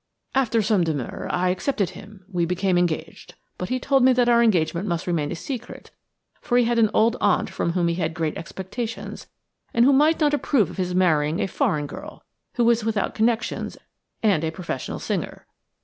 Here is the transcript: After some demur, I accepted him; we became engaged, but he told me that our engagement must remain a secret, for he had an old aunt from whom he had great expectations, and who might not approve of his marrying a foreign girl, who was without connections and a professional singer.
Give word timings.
After 0.33 0.63
some 0.63 0.83
demur, 0.83 1.27
I 1.31 1.49
accepted 1.49 1.91
him; 1.91 2.25
we 2.27 2.43
became 2.43 2.75
engaged, 2.75 3.35
but 3.59 3.69
he 3.69 3.79
told 3.79 4.03
me 4.03 4.13
that 4.13 4.27
our 4.27 4.41
engagement 4.41 4.87
must 4.87 5.05
remain 5.05 5.31
a 5.31 5.35
secret, 5.35 5.91
for 6.41 6.57
he 6.57 6.63
had 6.63 6.79
an 6.79 6.89
old 6.91 7.17
aunt 7.21 7.51
from 7.51 7.73
whom 7.73 7.87
he 7.87 7.93
had 7.93 8.15
great 8.15 8.35
expectations, 8.35 9.27
and 9.75 9.85
who 9.85 9.93
might 9.93 10.19
not 10.19 10.33
approve 10.33 10.71
of 10.71 10.77
his 10.77 10.95
marrying 10.95 11.39
a 11.39 11.45
foreign 11.47 11.85
girl, 11.85 12.23
who 12.55 12.65
was 12.65 12.83
without 12.83 13.13
connections 13.13 13.77
and 14.23 14.43
a 14.43 14.49
professional 14.49 14.97
singer. 14.97 15.45